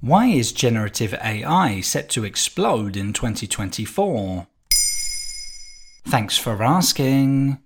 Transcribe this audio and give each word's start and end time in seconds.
Why 0.00 0.26
is 0.26 0.52
generative 0.52 1.14
AI 1.14 1.80
set 1.80 2.10
to 2.10 2.24
explode 2.24 2.94
in 2.94 3.14
2024? 3.14 4.46
Thanks 6.06 6.36
for 6.36 6.62
asking. 6.62 7.58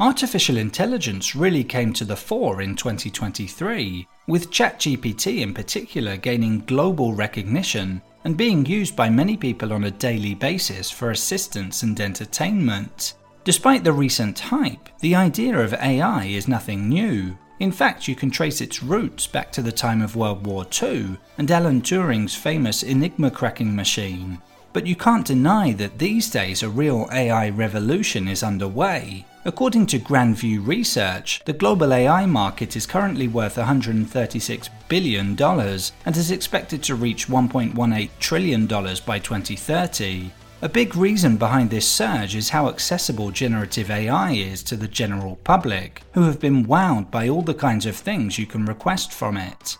Artificial 0.00 0.58
intelligence 0.58 1.34
really 1.34 1.64
came 1.64 1.92
to 1.94 2.04
the 2.04 2.16
fore 2.16 2.60
in 2.60 2.76
2023, 2.76 4.06
with 4.26 4.50
ChatGPT 4.50 5.40
in 5.40 5.54
particular 5.54 6.16
gaining 6.18 6.58
global 6.66 7.14
recognition 7.14 8.02
and 8.24 8.36
being 8.36 8.66
used 8.66 8.94
by 8.94 9.08
many 9.08 9.36
people 9.36 9.72
on 9.72 9.84
a 9.84 9.90
daily 9.90 10.34
basis 10.34 10.90
for 10.90 11.10
assistance 11.10 11.84
and 11.84 11.98
entertainment. 12.00 13.14
Despite 13.44 13.84
the 13.84 13.92
recent 13.92 14.38
hype, 14.38 14.88
the 15.00 15.14
idea 15.14 15.58
of 15.58 15.74
AI 15.74 16.24
is 16.24 16.48
nothing 16.48 16.88
new. 16.88 17.38
In 17.60 17.70
fact, 17.70 18.08
you 18.08 18.16
can 18.16 18.30
trace 18.30 18.60
its 18.60 18.82
roots 18.82 19.26
back 19.26 19.52
to 19.52 19.62
the 19.62 19.72
time 19.72 20.02
of 20.02 20.16
World 20.16 20.44
War 20.44 20.66
II 20.82 21.18
and 21.38 21.50
Alan 21.50 21.82
Turing's 21.82 22.34
famous 22.34 22.82
Enigma 22.82 23.30
cracking 23.30 23.76
machine. 23.76 24.42
But 24.72 24.88
you 24.88 24.96
can't 24.96 25.24
deny 25.24 25.72
that 25.74 25.98
these 25.98 26.28
days 26.28 26.64
a 26.64 26.68
real 26.68 27.08
AI 27.12 27.50
revolution 27.50 28.26
is 28.26 28.42
underway. 28.42 29.24
According 29.44 29.86
to 29.86 29.98
Grand 29.98 30.36
View 30.36 30.62
Research, 30.62 31.42
the 31.44 31.52
global 31.52 31.94
AI 31.94 32.26
market 32.26 32.74
is 32.74 32.86
currently 32.86 33.28
worth 33.28 33.54
$136 33.54 34.68
billion 34.88 35.40
and 35.40 36.16
is 36.16 36.30
expected 36.32 36.82
to 36.82 36.96
reach 36.96 37.28
$1.18 37.28 38.08
trillion 38.18 38.66
by 38.66 39.18
2030. 39.20 40.30
A 40.64 40.68
big 40.70 40.96
reason 40.96 41.36
behind 41.36 41.68
this 41.68 41.86
surge 41.86 42.34
is 42.34 42.48
how 42.48 42.70
accessible 42.70 43.30
generative 43.30 43.90
AI 43.90 44.30
is 44.32 44.62
to 44.62 44.76
the 44.76 44.88
general 44.88 45.36
public, 45.44 46.00
who 46.14 46.22
have 46.22 46.40
been 46.40 46.64
wowed 46.64 47.10
by 47.10 47.28
all 47.28 47.42
the 47.42 47.52
kinds 47.52 47.84
of 47.84 47.94
things 47.94 48.38
you 48.38 48.46
can 48.46 48.64
request 48.64 49.12
from 49.12 49.36
it. 49.36 49.76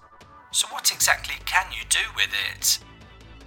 So, 0.51 0.67
what 0.69 0.93
exactly 0.93 1.37
can 1.47 1.65
you 1.73 1.85
do 1.89 2.01
with 2.15 2.29
it? 2.53 2.81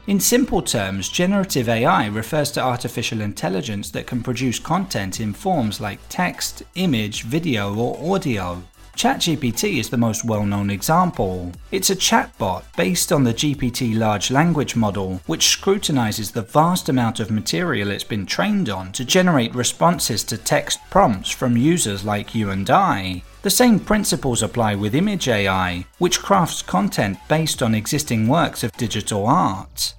In 0.08 0.20
simple 0.20 0.64
terms, 0.64 1.10
generative 1.10 1.70
AI 1.70 2.08
refers 2.08 2.50
to 2.54 2.60
artificial 2.60 3.22
intelligence 3.22 3.92
that 3.92 4.08
can 4.08 4.24
produce 4.24 4.58
content 4.58 5.20
in 5.20 5.32
forms 5.32 5.80
like 5.80 6.00
text, 6.10 6.64
image, 6.74 7.22
video, 7.22 7.76
or 7.76 8.16
audio. 8.16 8.64
ChatGPT 8.98 9.78
is 9.78 9.92
the 9.92 9.98
most 9.98 10.26
well 10.26 10.44
known 10.44 10.72
example. 10.72 11.52
It's 11.70 11.92
a 11.92 11.96
chatbot 11.96 12.64
based 12.76 13.12
on 13.12 13.24
the 13.24 13.34
GPT 13.34 13.96
large 13.96 14.32
language 14.32 14.76
model, 14.76 15.22
which 15.28 15.50
scrutinizes 15.50 16.32
the 16.32 16.42
vast 16.42 16.90
amount 16.90 17.20
of 17.20 17.30
material 17.30 17.92
it's 17.92 18.04
been 18.04 18.26
trained 18.26 18.70
on 18.70 18.92
to 18.94 19.06
generate 19.06 19.54
responses 19.54 20.24
to 20.24 20.36
text 20.36 20.80
prompts 20.90 21.30
from 21.30 21.56
users 21.56 22.04
like 22.04 22.34
you 22.34 22.50
and 22.50 22.68
I. 22.72 23.22
The 23.44 23.52
same 23.52 23.80
principles 23.80 24.42
apply 24.42 24.74
with 24.74 24.96
Image 24.96 25.28
AI, 25.28 25.86
which 26.00 26.18
crafts 26.24 26.64
content 26.64 27.20
based 27.30 27.62
on 27.62 27.76
existing 27.76 28.28
works 28.28 28.64
of 28.64 28.72
digital 28.78 29.28
art. 29.28 29.94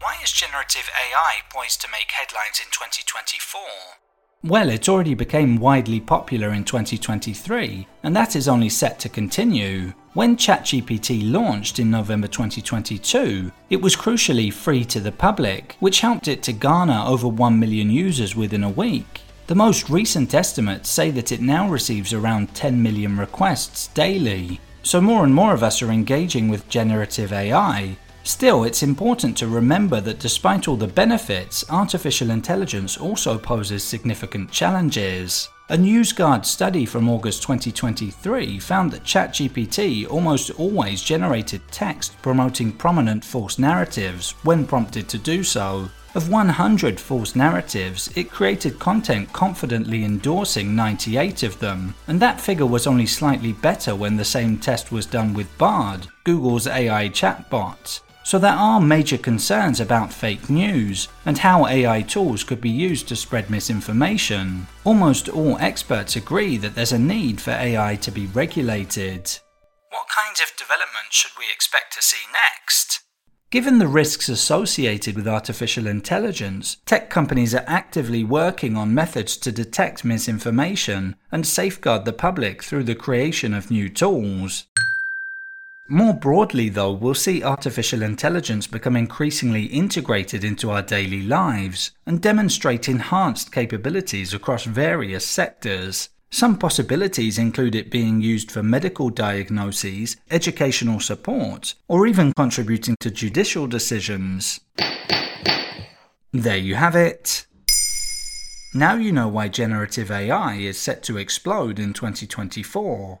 Why 0.00 0.16
is 0.24 0.32
generative 0.32 0.88
AI 0.96 1.40
poised 1.50 1.82
to 1.82 1.88
make 1.92 2.12
headlines 2.12 2.60
in 2.60 2.70
2024? 2.72 3.60
Well, 4.44 4.70
it 4.70 4.88
already 4.88 5.14
became 5.14 5.58
widely 5.58 6.00
popular 6.00 6.52
in 6.52 6.64
2023, 6.64 7.86
and 8.02 8.16
that 8.16 8.34
is 8.34 8.48
only 8.48 8.68
set 8.68 8.98
to 8.98 9.08
continue. 9.08 9.92
When 10.14 10.36
ChatGPT 10.36 11.30
launched 11.30 11.78
in 11.78 11.92
November 11.92 12.26
2022, 12.26 13.52
it 13.70 13.80
was 13.80 13.94
crucially 13.94 14.52
free 14.52 14.84
to 14.86 14.98
the 14.98 15.12
public, 15.12 15.76
which 15.78 16.00
helped 16.00 16.26
it 16.26 16.42
to 16.42 16.52
garner 16.52 17.04
over 17.06 17.28
1 17.28 17.60
million 17.60 17.88
users 17.88 18.34
within 18.34 18.64
a 18.64 18.68
week. 18.68 19.20
The 19.46 19.54
most 19.54 19.88
recent 19.88 20.34
estimates 20.34 20.90
say 20.90 21.12
that 21.12 21.30
it 21.30 21.40
now 21.40 21.68
receives 21.68 22.12
around 22.12 22.52
10 22.52 22.82
million 22.82 23.16
requests 23.16 23.86
daily. 23.94 24.58
So, 24.82 25.00
more 25.00 25.22
and 25.22 25.32
more 25.32 25.54
of 25.54 25.62
us 25.62 25.82
are 25.82 25.92
engaging 25.92 26.48
with 26.48 26.68
generative 26.68 27.32
AI, 27.32 27.96
Still, 28.24 28.62
it's 28.62 28.84
important 28.84 29.36
to 29.38 29.48
remember 29.48 30.00
that 30.00 30.20
despite 30.20 30.68
all 30.68 30.76
the 30.76 30.86
benefits, 30.86 31.64
artificial 31.68 32.30
intelligence 32.30 32.96
also 32.96 33.36
poses 33.36 33.82
significant 33.82 34.50
challenges. 34.50 35.48
A 35.70 35.76
NewsGuard 35.76 36.44
study 36.44 36.86
from 36.86 37.08
August 37.08 37.42
2023 37.42 38.60
found 38.60 38.92
that 38.92 39.04
ChatGPT 39.04 40.08
almost 40.08 40.50
always 40.52 41.02
generated 41.02 41.62
text 41.72 42.20
promoting 42.22 42.72
prominent 42.72 43.24
false 43.24 43.58
narratives 43.58 44.32
when 44.44 44.66
prompted 44.66 45.08
to 45.08 45.18
do 45.18 45.42
so. 45.42 45.88
Of 46.14 46.28
100 46.28 47.00
false 47.00 47.34
narratives, 47.34 48.10
it 48.14 48.30
created 48.30 48.78
content 48.78 49.32
confidently 49.32 50.04
endorsing 50.04 50.76
98 50.76 51.42
of 51.42 51.58
them, 51.58 51.94
and 52.06 52.20
that 52.20 52.40
figure 52.40 52.66
was 52.66 52.86
only 52.86 53.06
slightly 53.06 53.52
better 53.52 53.96
when 53.96 54.16
the 54.16 54.24
same 54.24 54.58
test 54.58 54.92
was 54.92 55.06
done 55.06 55.32
with 55.32 55.56
Bard, 55.56 56.06
Google's 56.22 56.66
AI 56.66 57.08
chatbot. 57.08 58.00
So 58.24 58.38
there 58.38 58.52
are 58.52 58.80
major 58.80 59.18
concerns 59.18 59.80
about 59.80 60.12
fake 60.12 60.48
news 60.48 61.08
and 61.26 61.38
how 61.38 61.66
AI 61.66 62.02
tools 62.02 62.44
could 62.44 62.60
be 62.60 62.70
used 62.70 63.08
to 63.08 63.16
spread 63.16 63.50
misinformation. 63.50 64.66
Almost 64.84 65.28
all 65.28 65.58
experts 65.58 66.16
agree 66.16 66.56
that 66.58 66.74
there's 66.74 66.92
a 66.92 66.98
need 66.98 67.40
for 67.40 67.50
AI 67.50 67.96
to 67.96 68.10
be 68.10 68.26
regulated. 68.26 69.38
What 69.90 70.06
kinds 70.08 70.40
of 70.40 70.56
development 70.56 71.10
should 71.10 71.32
we 71.38 71.46
expect 71.52 71.92
to 71.94 72.02
see 72.02 72.24
next? 72.32 73.00
Given 73.52 73.78
the 73.78 73.86
risks 73.86 74.30
associated 74.30 75.14
with 75.14 75.28
artificial 75.28 75.86
intelligence, 75.86 76.78
tech 76.86 77.10
companies 77.10 77.54
are 77.54 77.64
actively 77.66 78.24
working 78.24 78.78
on 78.78 78.94
methods 78.94 79.36
to 79.36 79.52
detect 79.52 80.06
misinformation 80.06 81.16
and 81.30 81.46
safeguard 81.46 82.06
the 82.06 82.14
public 82.14 82.62
through 82.62 82.84
the 82.84 82.94
creation 82.94 83.52
of 83.52 83.70
new 83.70 83.90
tools. 83.90 84.68
More 85.88 86.14
broadly, 86.14 86.68
though, 86.68 86.92
we'll 86.92 87.14
see 87.14 87.42
artificial 87.42 88.02
intelligence 88.02 88.66
become 88.66 88.96
increasingly 88.96 89.64
integrated 89.64 90.44
into 90.44 90.70
our 90.70 90.80
daily 90.80 91.22
lives 91.22 91.90
and 92.06 92.20
demonstrate 92.20 92.88
enhanced 92.88 93.52
capabilities 93.52 94.32
across 94.32 94.64
various 94.64 95.26
sectors. 95.26 96.08
Some 96.30 96.56
possibilities 96.56 97.36
include 97.36 97.74
it 97.74 97.90
being 97.90 98.22
used 98.22 98.50
for 98.50 98.62
medical 98.62 99.10
diagnoses, 99.10 100.16
educational 100.30 100.98
support, 100.98 101.74
or 101.88 102.06
even 102.06 102.32
contributing 102.32 102.96
to 103.00 103.10
judicial 103.10 103.66
decisions. 103.66 104.60
There 106.32 106.56
you 106.56 106.76
have 106.76 106.96
it. 106.96 107.46
Now 108.72 108.94
you 108.94 109.12
know 109.12 109.28
why 109.28 109.48
generative 109.48 110.10
AI 110.10 110.54
is 110.54 110.80
set 110.80 111.02
to 111.02 111.18
explode 111.18 111.78
in 111.78 111.92
2024. 111.92 113.20